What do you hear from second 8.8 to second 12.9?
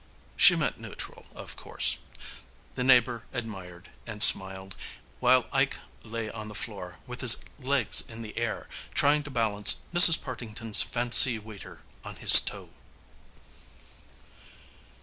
trying to balance Mrs. Partington's fancy waiter on his toe.